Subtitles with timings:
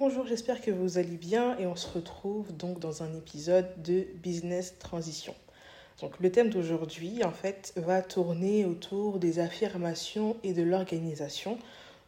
[0.00, 4.08] Bonjour, j'espère que vous allez bien et on se retrouve donc dans un épisode de
[4.16, 5.36] Business Transition.
[6.00, 11.58] Donc le thème d'aujourd'hui en fait va tourner autour des affirmations et de l'organisation,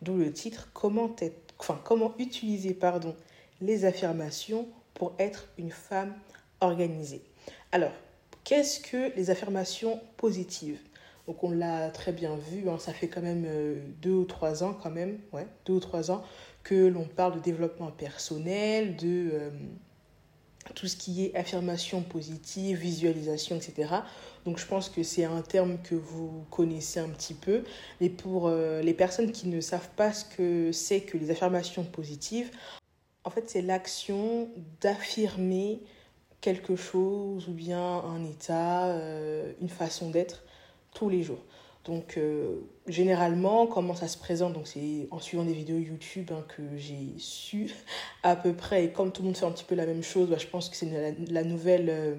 [0.02, 1.54] d'où le titre comment être,
[1.84, 3.14] comment utiliser pardon
[3.60, 6.12] les affirmations pour être une femme
[6.60, 7.22] organisée.
[7.70, 7.92] Alors,
[8.42, 10.80] qu'est-ce que les affirmations positives?
[11.28, 14.62] Donc on l'a très bien vu, hein, ça fait quand même euh, deux ou trois
[14.62, 16.24] ans quand même, ouais, deux ou trois ans
[16.66, 19.50] que l'on parle de développement personnel, de euh,
[20.74, 23.94] tout ce qui est affirmation positive, visualisation, etc.
[24.44, 27.62] Donc je pense que c'est un terme que vous connaissez un petit peu.
[28.00, 31.84] Et pour euh, les personnes qui ne savent pas ce que c'est que les affirmations
[31.84, 32.50] positives,
[33.22, 34.48] en fait c'est l'action
[34.80, 35.82] d'affirmer
[36.40, 38.92] quelque chose ou bien un état,
[39.60, 40.42] une façon d'être
[40.94, 41.44] tous les jours.
[41.86, 42.56] Donc, euh,
[42.88, 47.14] généralement, comment ça se présente Donc, c'est en suivant des vidéos YouTube hein, que j'ai
[47.16, 47.72] su
[48.24, 48.84] à peu près.
[48.84, 50.68] Et comme tout le monde fait un petit peu la même chose, bah, je pense
[50.68, 52.16] que c'est la, nouvelle, euh,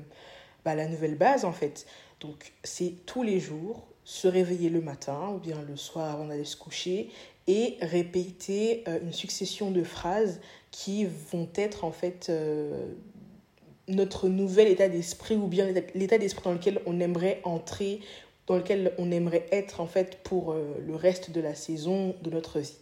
[0.63, 1.85] bah, la nouvelle base, en fait.
[2.21, 6.45] Donc, c'est tous les jours se réveiller le matin ou bien le soir avant d'aller
[6.45, 7.09] se coucher
[7.47, 10.39] et répéter euh, une succession de phrases
[10.71, 12.31] qui vont être, en fait,
[13.89, 18.01] notre nouvel état d'esprit ou bien l'état d'esprit dans lequel on aimerait entrer
[18.47, 22.29] dans lequel on aimerait être en fait pour euh, le reste de la saison de
[22.29, 22.77] notre vie.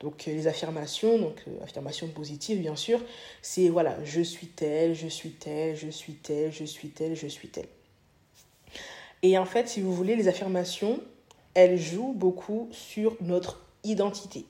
[0.00, 3.00] Donc euh, les affirmations, donc euh, affirmations positives bien sûr,
[3.40, 7.28] c'est voilà, je suis tel, je suis tel, je suis tel, je suis tel, je
[7.28, 7.66] suis tel.
[9.22, 11.00] Et en fait, si vous voulez, les affirmations,
[11.54, 14.44] elles jouent beaucoup sur notre identité.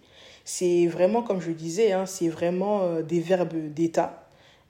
[0.45, 4.24] C'est vraiment, comme je le disais, hein, c'est vraiment des verbes d'état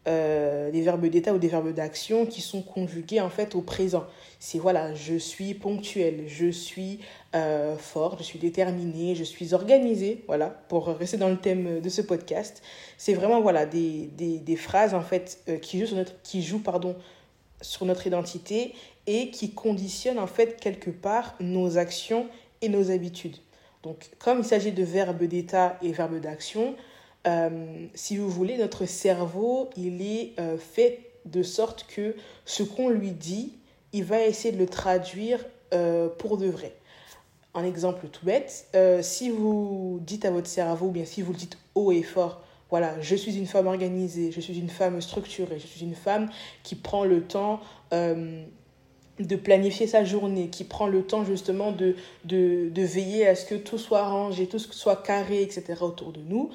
[0.07, 4.05] euh, des verbes d'état ou des verbes d'action qui sont conjugués en fait au présent.
[4.39, 7.01] C'est voilà, je suis ponctuel, je suis
[7.35, 11.89] euh, fort, je suis déterminé, je suis organisé, voilà, pour rester dans le thème de
[11.89, 12.63] ce podcast.
[12.99, 16.97] C'est vraiment voilà des, des, phrases en fait euh, qui jouent sur notre qui pardon
[17.63, 18.75] sur notre identité
[19.07, 22.27] et qui conditionnent en fait quelque part nos actions
[22.61, 23.37] et nos habitudes.
[23.83, 26.75] Donc comme il s'agit de verbes d'état et verbes d'action,
[27.27, 32.15] euh, si vous voulez, notre cerveau, il est euh, fait de sorte que
[32.45, 33.53] ce qu'on lui dit,
[33.93, 36.75] il va essayer de le traduire euh, pour de vrai.
[37.55, 38.67] Un exemple tout bête,
[39.03, 42.43] si vous dites à votre cerveau, ou bien si vous le dites haut et fort,
[42.69, 46.29] voilà, je suis une femme organisée, je suis une femme structurée, je suis une femme
[46.65, 47.61] qui prend le temps
[47.93, 53.47] de planifier sa journée, qui prend le temps justement de, de, de, veiller à ce
[53.47, 55.75] que tout soit rangé, tout soit carré, etc.
[55.83, 56.51] autour de nous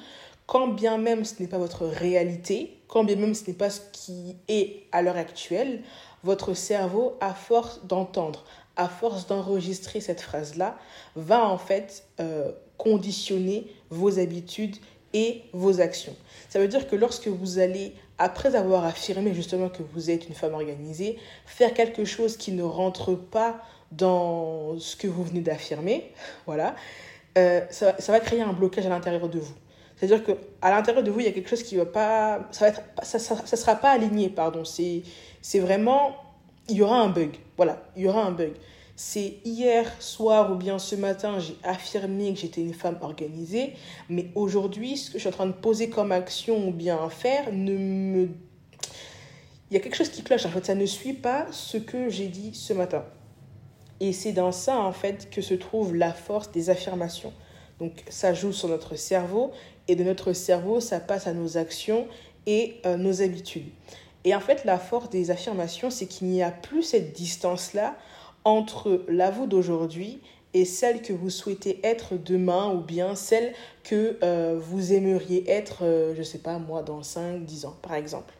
[0.50, 3.82] quand bien même ce n'est pas votre réalité, quand bien même ce n'est pas ce
[3.92, 5.82] qui est à l'heure actuelle,
[6.24, 8.42] votre cerveau, à force d'entendre,
[8.74, 10.76] à force d'enregistrer cette phrase-là,
[11.14, 14.74] va en fait euh, conditionner vos habitudes
[15.12, 16.16] et vos actions.
[16.48, 20.34] Ça veut dire que lorsque vous allez, après avoir affirmé justement que vous êtes une
[20.34, 23.62] femme organisée, faire quelque chose qui ne rentre pas
[23.92, 26.12] dans ce que vous venez d'affirmer,
[26.44, 26.74] voilà,
[27.38, 29.54] euh, ça, ça va créer un blocage à l'intérieur de vous.
[30.00, 32.48] C'est-à-dire qu'à l'intérieur de vous, il y a quelque chose qui va pas.
[32.52, 34.64] Ça va être, ça, ça, sera pas aligné, pardon.
[34.64, 35.02] C'est,
[35.42, 36.16] c'est vraiment.
[36.70, 37.36] Il y aura un bug.
[37.58, 38.52] Voilà, il y aura un bug.
[38.96, 43.74] C'est hier soir ou bien ce matin, j'ai affirmé que j'étais une femme organisée,
[44.08, 47.52] mais aujourd'hui, ce que je suis en train de poser comme action ou bien faire
[47.52, 48.28] ne me.
[49.70, 52.08] Il y a quelque chose qui cloche, en fait, ça ne suit pas ce que
[52.08, 53.04] j'ai dit ce matin.
[54.00, 57.34] Et c'est dans ça, en fait, que se trouve la force des affirmations.
[57.80, 59.50] Donc ça joue sur notre cerveau
[59.88, 62.06] et de notre cerveau, ça passe à nos actions
[62.46, 63.68] et euh, nos habitudes.
[64.24, 67.96] Et en fait, la force des affirmations, c'est qu'il n'y a plus cette distance-là
[68.44, 70.20] entre la vous d'aujourd'hui
[70.52, 75.84] et celle que vous souhaitez être demain ou bien celle que euh, vous aimeriez être,
[75.84, 78.34] euh, je ne sais pas moi, dans 5, 10 ans, par exemple.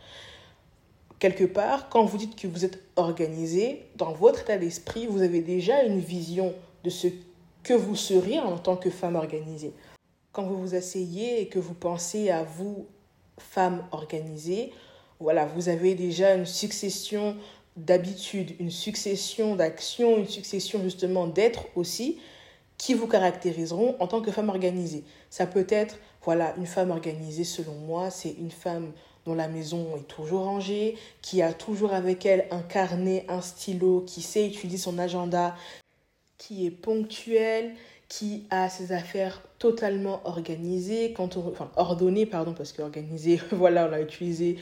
[1.18, 5.40] Quelque part, quand vous dites que vous êtes organisé, dans votre état d'esprit, vous avez
[5.40, 7.08] déjà une vision de ce
[7.70, 9.72] que vous seriez en tant que femme organisée
[10.32, 12.86] quand vous vous asseyez et que vous pensez à vous,
[13.38, 14.72] femme organisée,
[15.20, 17.36] voilà, vous avez déjà une succession
[17.76, 22.18] d'habitudes, une succession d'actions, une succession justement d'êtres aussi
[22.76, 25.04] qui vous caractériseront en tant que femme organisée.
[25.30, 28.90] Ça peut être, voilà, une femme organisée selon moi, c'est une femme
[29.26, 34.00] dont la maison est toujours rangée, qui a toujours avec elle un carnet, un stylo,
[34.08, 35.54] qui sait utiliser son agenda,
[36.40, 37.72] qui est ponctuelle,
[38.08, 43.86] qui a ses affaires totalement organisées, quand on, enfin ordonnées, pardon, parce que organisées, voilà,
[43.86, 44.56] on l'a utilisé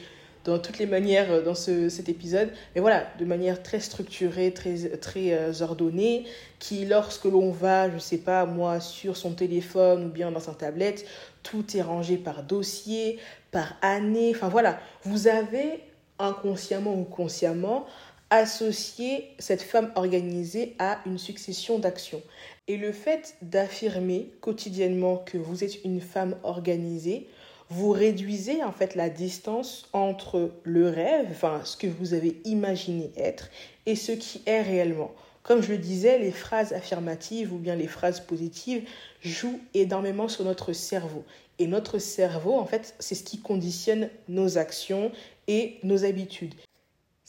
[0.45, 4.53] dans toutes les manières euh, dans ce, cet épisode, mais voilà, de manière très structurée,
[4.53, 6.27] très, très euh, ordonnée,
[6.59, 10.55] qui lorsque l'on va, je sais pas, moi, sur son téléphone ou bien dans sa
[10.55, 11.07] tablette,
[11.45, 13.21] tout est rangé par dossier,
[13.53, 15.81] par année, enfin voilà, vous avez
[16.19, 17.87] inconsciemment ou consciemment
[18.31, 22.23] associé cette femme organisée à une succession d'actions.
[22.67, 27.27] Et le fait d'affirmer quotidiennement que vous êtes une femme organisée,
[27.71, 33.11] vous réduisez en fait la distance entre le rêve, enfin ce que vous avez imaginé
[33.17, 33.51] être,
[33.87, 35.13] et ce qui est réellement.
[35.43, 38.87] Comme je le disais, les phrases affirmatives ou bien les phrases positives
[39.23, 41.25] jouent énormément sur notre cerveau.
[41.59, 45.11] Et notre cerveau, en fait, c'est ce qui conditionne nos actions
[45.47, 46.55] et nos habitudes.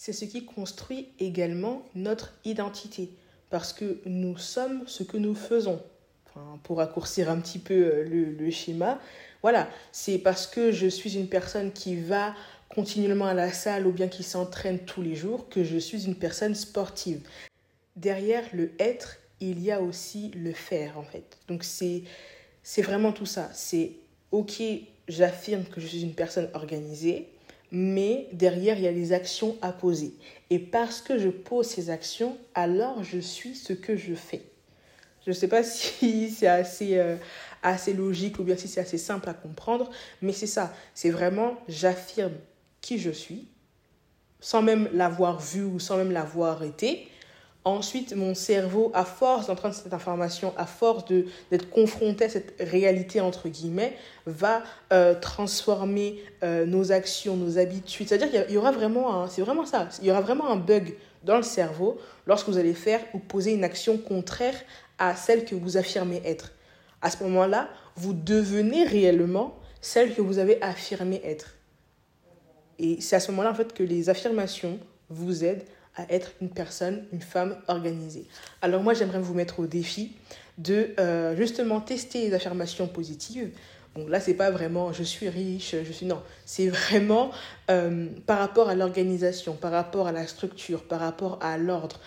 [0.01, 3.09] C'est ce qui construit également notre identité
[3.49, 5.83] parce que nous sommes ce que nous faisons.
[6.63, 9.01] pour raccourcir un petit peu euh, le, schéma,
[9.41, 12.33] voilà, c'est parce que je suis une personne qui va
[12.69, 16.15] continuellement à la salle ou bien qui s'entraîne tous les jours que je suis une
[16.15, 17.19] personne sportive.
[17.97, 21.39] Derrière le être, il y a aussi le faire en fait.
[21.49, 22.03] Donc c'est
[22.63, 23.49] c'est vraiment tout ça.
[23.53, 23.97] C'est
[24.31, 24.63] ok,
[25.09, 27.27] j'affirme que je suis une personne organisée,
[27.71, 30.13] mais derrière, il y a les actions à poser.
[30.49, 34.43] Et parce que je pose ces actions, alors je suis ce que je fais.
[35.25, 37.17] Je ne sais pas si c'est assez, euh,
[37.61, 39.89] assez logique ou bien si c'est assez simple à comprendre,
[40.21, 40.73] mais c'est ça.
[40.93, 42.33] C'est vraiment, j'affirme
[42.81, 43.47] qui je suis,
[44.39, 47.08] sans même l'avoir vu ou sans même l'avoir été.
[47.69, 53.21] Ensuite, mon cerveau, à force d'entendre cette information, à force d'être confronté à cette réalité,
[53.21, 53.95] entre guillemets,
[54.25, 58.07] va euh, transformer euh, nos actions, nos habitudes.
[58.07, 61.37] C'est-à-dire qu'il y, aura vraiment, c'est vraiment ça, il y aura vraiment un bug dans
[61.37, 64.55] le cerveau lorsque vous allez faire ou poser une action contraire
[64.97, 66.53] à celle que vous affirmez être.
[67.03, 71.53] À ce moment-là, vous devenez réellement celle que vous avez affirmé être.
[72.79, 74.79] Et c'est à ce moment-là, en fait, que les affirmations
[75.09, 78.25] vous aident à être une personne, une femme organisée.
[78.61, 80.13] Alors moi, j'aimerais vous mettre au défi
[80.57, 83.51] de euh, justement tester les affirmations positives.
[83.95, 86.05] Bon, là, c'est pas vraiment je suis riche, je suis.
[86.05, 87.31] Non, c'est vraiment
[87.71, 91.99] euh, par rapport à l'organisation, par rapport à la structure, par rapport à l'ordre.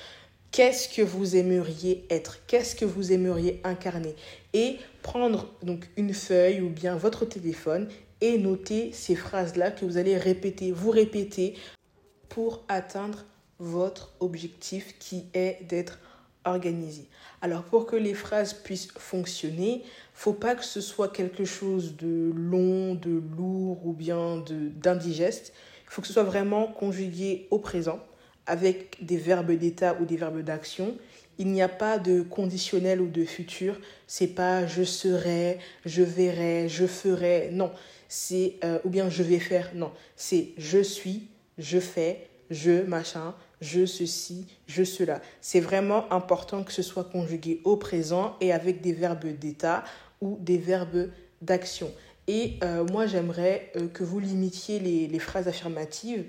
[0.53, 2.41] Qu'est-ce que vous aimeriez être?
[2.47, 4.15] Qu'est-ce que vous aimeriez incarner?
[4.53, 7.89] Et prendre donc une feuille ou bien votre téléphone
[8.21, 11.55] et noter ces phrases-là que vous allez répéter, vous répéter
[12.29, 13.25] pour atteindre
[13.63, 16.01] votre objectif qui est d'être
[16.45, 17.07] organisé.
[17.41, 22.33] Alors pour que les phrases puissent fonctionner, faut pas que ce soit quelque chose de
[22.35, 25.53] long, de lourd ou bien d'indigeste.
[25.85, 28.01] Il faut que ce soit vraiment conjugué au présent
[28.47, 30.97] avec des verbes d'état ou des verbes d'action.
[31.39, 33.79] Il n'y a pas de conditionnel ou de futur.
[34.09, 37.51] C'est pas je serai, je verrai, je ferai.
[37.53, 37.71] Non,
[38.09, 39.71] c'est euh, ou bien je vais faire.
[39.75, 41.29] Non, c'est je suis,
[41.59, 45.23] je fais, je machin, je ceci, je cela.
[45.41, 49.85] C'est vraiment important que ce soit conjugué au présent et avec des verbes d'état
[50.21, 51.09] ou des verbes
[51.41, 51.91] d'action.
[52.27, 56.25] Et euh, moi, j'aimerais euh, que vous limitiez les, phrases affirmatives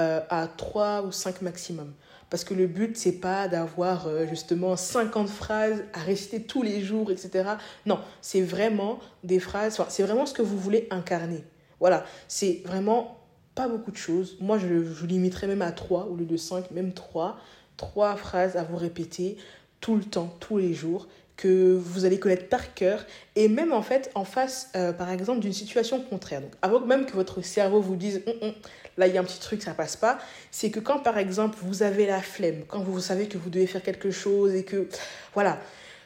[0.00, 1.92] euh, à 3 ou 5 maximum.
[2.30, 7.10] Parce que le but, c'est pas d'avoir justement 50 phrases à réciter tous les jours,
[7.10, 7.50] etc.
[7.86, 11.42] Non, c'est vraiment des phrases, c'est vraiment ce que vous voulez incarner.
[11.80, 13.17] Voilà, c'est vraiment
[13.58, 14.36] pas beaucoup de choses.
[14.40, 17.40] Moi, je, je limiterais même à trois au lieu de cinq, même trois.
[17.76, 19.36] Trois phrases à vous répéter
[19.80, 23.82] tout le temps, tous les jours, que vous allez connaître par cœur, et même en
[23.82, 26.40] fait en face, euh, par exemple, d'une situation contraire.
[26.42, 28.52] Donc, avant même que votre cerveau vous dise, hum, hum,
[28.96, 30.18] là, il y a un petit truc, ça passe pas,
[30.52, 33.66] c'est que quand, par exemple, vous avez la flemme, quand vous savez que vous devez
[33.66, 34.88] faire quelque chose et que,
[35.34, 35.58] voilà,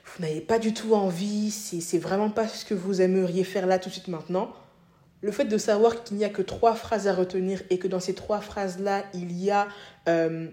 [0.07, 3.79] vous n'avez pas du tout envie, c'est vraiment pas ce que vous aimeriez faire là
[3.79, 4.55] tout de suite maintenant,
[5.23, 8.01] le fait de savoir qu'il n'y a que trois phrases à retenir et que dans
[8.01, 9.69] ces trois phrases-là, il y a
[10.09, 10.49] euh,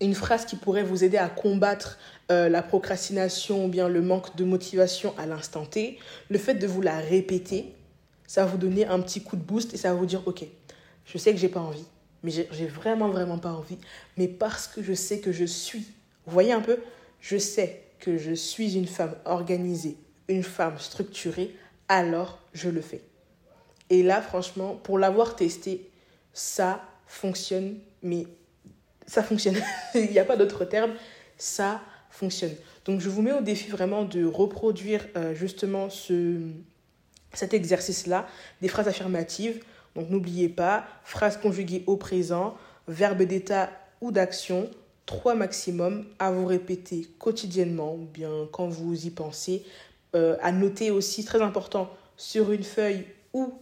[0.00, 1.98] une phrase qui pourrait vous aider à combattre
[2.30, 5.98] euh, la procrastination ou bien le manque de motivation à l'instant T,
[6.30, 7.74] le fait de vous la répéter,
[8.26, 10.44] ça va vous donner un petit coup de boost et ça va vous dire, ok,
[11.04, 11.84] je sais que j'ai pas envie,
[12.22, 13.78] mais j'ai vraiment, vraiment pas envie,
[14.16, 15.86] mais parce que je sais que je suis,
[16.24, 16.78] vous voyez un peu,
[17.20, 21.54] je sais que je suis une femme organisée, une femme structurée,
[21.88, 23.02] alors je le fais.
[23.92, 25.90] Et là, franchement, pour l'avoir testé,
[26.32, 28.26] ça fonctionne, mais
[29.06, 29.56] ça fonctionne.
[29.94, 30.92] Il n'y a pas d'autre terme,
[31.36, 32.54] ça fonctionne.
[32.86, 36.38] Donc, je vous mets au défi vraiment de reproduire euh, justement ce,
[37.34, 38.26] cet exercice-là,
[38.62, 39.62] des phrases affirmatives.
[39.94, 42.56] Donc, n'oubliez pas, phrases conjuguées au présent,
[42.88, 43.68] verbe d'état
[44.00, 44.70] ou d'action,
[45.04, 49.66] trois maximum à vous répéter quotidiennement ou bien quand vous y pensez.
[50.14, 53.52] Euh, à noter aussi, très important, sur une feuille ou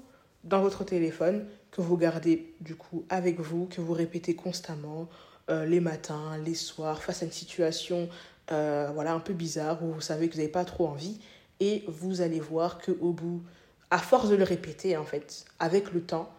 [0.45, 5.09] dans votre téléphone que vous gardez du coup avec vous, que vous répétez constamment
[5.51, 8.09] euh, les matins, les soirs, face à une situation
[8.53, 11.19] euh, voilà, un peu bizarre où vous savez que vous n'avez pas trop envie.
[11.61, 13.43] Et vous allez voir qu'au bout,
[13.91, 16.31] à force de le répéter, en fait, avec le temps,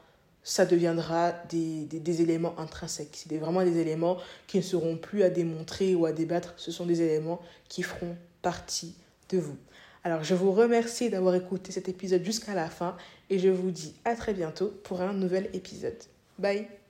[0.44, 3.26] ça deviendra des, des, des éléments intrinsèques.
[3.28, 4.18] C'est vraiment des éléments
[4.48, 6.54] qui ne seront plus à démontrer ou à débattre.
[6.58, 7.40] Ce sont des éléments
[7.70, 8.96] qui feront partie
[9.30, 9.58] de vous.
[10.04, 12.98] Alors, je vous remercie d'avoir écouté cet épisode jusqu'à la fin
[13.30, 15.98] et je vous dis à très bientôt pour un nouvel épisode.
[16.40, 16.81] Bye